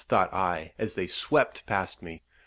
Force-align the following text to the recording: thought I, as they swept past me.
thought 0.03 0.33
I, 0.33 0.73
as 0.79 0.95
they 0.95 1.05
swept 1.05 1.63
past 1.67 2.01
me. 2.01 2.23